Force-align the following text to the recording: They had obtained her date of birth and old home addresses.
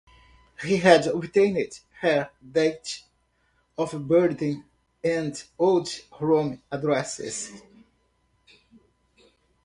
They 0.63 0.77
had 0.77 1.05
obtained 1.05 1.79
her 1.99 2.31
date 2.53 3.03
of 3.77 4.07
birth 4.07 4.41
and 5.03 5.43
old 5.59 5.89
home 6.09 6.59
addresses. 6.71 7.61